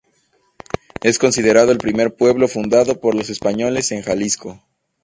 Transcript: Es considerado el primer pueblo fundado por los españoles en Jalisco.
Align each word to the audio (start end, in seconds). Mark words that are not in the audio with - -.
Es 1.03 1.19
considerado 1.19 1.71
el 1.71 1.77
primer 1.77 2.15
pueblo 2.15 2.47
fundado 2.47 2.99
por 2.99 3.13
los 3.13 3.29
españoles 3.29 3.91
en 3.91 4.01
Jalisco. 4.01 4.59